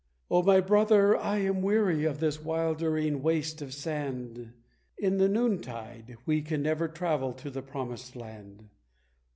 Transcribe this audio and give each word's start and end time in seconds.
"Oh, 0.31 0.41
my 0.41 0.61
brother, 0.61 1.15
I 1.15 1.41
am 1.41 1.61
weary 1.61 2.05
of 2.05 2.19
this 2.19 2.43
wildering 2.43 3.21
waste 3.21 3.61
of 3.61 3.71
sand; 3.71 4.51
In 4.97 5.17
the 5.19 5.29
noontide 5.29 6.17
we 6.25 6.41
can 6.41 6.63
never 6.63 6.87
travel 6.87 7.33
to 7.33 7.51
the 7.51 7.61
promised 7.61 8.15
land! 8.15 8.69